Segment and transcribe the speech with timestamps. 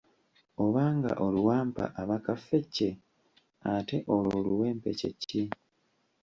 [0.65, 2.87] Obanga oluwampa aba kaffecce,
[3.73, 5.43] ate olwo oluwempe kye ki?